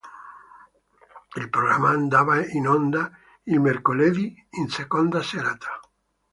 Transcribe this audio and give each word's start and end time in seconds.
Il 1.35 1.49
programma 1.51 1.89
andava 1.91 2.43
in 2.43 2.67
onda 2.67 3.11
il 3.43 3.59
mercoledì 3.59 4.33
in 4.57 4.67
seconda 4.67 5.21
serata. 5.21 5.79